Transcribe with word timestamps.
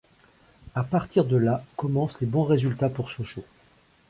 À 0.73 0.81
partir 0.83 1.25
de 1.25 1.37
là 1.37 1.63
commencent 1.77 2.19
les 2.21 2.25
bons 2.25 2.43
résultats 2.43 2.89
pour 2.89 3.11
Sochaux. 3.11 3.45